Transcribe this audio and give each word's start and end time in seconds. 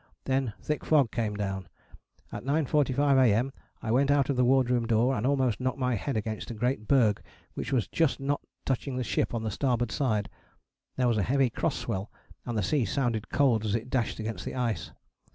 Then 0.25 0.53
thick 0.59 0.83
fog 0.83 1.11
came 1.11 1.35
down. 1.35 1.67
At 2.31 2.43
9.45 2.43 3.23
A.M. 3.23 3.51
I 3.83 3.91
went 3.91 4.09
out 4.09 4.31
of 4.31 4.35
the 4.35 4.43
ward 4.43 4.71
room 4.71 4.87
door, 4.87 5.13
and 5.15 5.27
almost 5.27 5.59
knocked 5.59 5.77
my 5.77 5.93
head 5.93 6.17
against 6.17 6.49
a 6.49 6.55
great 6.55 6.87
berg 6.87 7.21
which 7.53 7.71
was 7.71 7.87
just 7.87 8.19
not 8.19 8.41
touching 8.65 8.95
the 8.97 9.03
ship 9.03 9.35
on 9.35 9.43
the 9.43 9.51
starboard 9.51 9.91
side. 9.91 10.27
There 10.95 11.07
was 11.07 11.19
a 11.19 11.21
heavy 11.21 11.51
cross 11.51 11.75
swell, 11.75 12.09
and 12.47 12.57
the 12.57 12.63
sea 12.63 12.83
sounded 12.83 13.29
cold 13.29 13.63
as 13.63 13.75
it 13.75 13.91
dashed 13.91 14.17
against 14.19 14.43
the 14.43 14.55
ice. 14.55 14.91